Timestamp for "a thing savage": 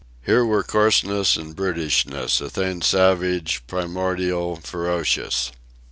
2.41-3.61